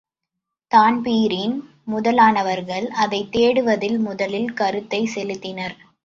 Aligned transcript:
Dan Breen 0.71 1.53
முதலானவர்கள் 1.87 2.87
அதைத் 2.95 3.31
தேடுவதில் 3.31 3.99
முதலில் 3.99 4.53
கருத்தைச் 4.53 5.11
செலுத்தினர். 5.15 5.75